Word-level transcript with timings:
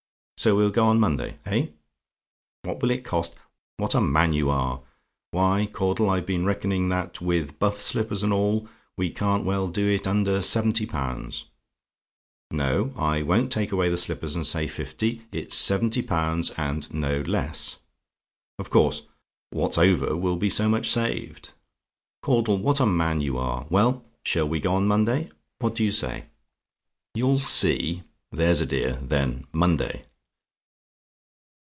So 0.43 0.55
we'll 0.55 0.71
go 0.71 0.87
on 0.87 0.99
Monday? 0.99 1.37
Eh? 1.45 1.67
"WHAT 2.63 2.81
WILL 2.81 2.89
IT 2.89 3.03
COST? 3.03 3.35
"What 3.77 3.93
a 3.93 4.01
man 4.01 4.33
you 4.33 4.49
are! 4.49 4.81
Why, 5.29 5.67
Caudle, 5.71 6.09
I've 6.09 6.25
been 6.25 6.45
reckoning 6.47 6.89
that, 6.89 7.21
with 7.21 7.59
buff 7.59 7.79
slippers 7.79 8.23
and 8.23 8.33
all, 8.33 8.67
we 8.97 9.11
can't 9.11 9.45
well 9.45 9.67
do 9.67 9.87
it 9.87 10.07
under 10.07 10.41
seventy 10.41 10.87
pounds. 10.87 11.45
No; 12.49 12.91
I 12.97 13.21
won't 13.21 13.51
take 13.51 13.71
away 13.71 13.89
the 13.89 13.97
slippers 13.97 14.35
and 14.35 14.43
say 14.43 14.65
fifty. 14.65 15.27
It's 15.31 15.55
seventy 15.55 16.01
pounds 16.01 16.49
and 16.57 16.91
no 16.91 17.19
less. 17.21 17.77
Of 18.57 18.71
course, 18.71 19.03
what's 19.51 19.77
over 19.77 20.17
will 20.17 20.37
be 20.37 20.49
so 20.49 20.67
much 20.67 20.89
saved. 20.89 21.51
Caudle, 22.23 22.57
what 22.57 22.79
a 22.79 22.87
man 22.87 23.21
you 23.21 23.37
are! 23.37 23.67
Well, 23.69 24.03
shall 24.25 24.49
we 24.49 24.59
go 24.59 24.73
on 24.73 24.87
Monday? 24.87 25.29
What 25.59 25.75
do 25.75 25.83
you 25.83 25.91
say 25.91 26.25
"YOU'LL 27.13 27.37
SEE? 27.37 28.01
"There's 28.31 28.59
a 28.61 28.65
dear. 28.65 28.93
Then, 29.03 29.45
Monday." 29.53 30.05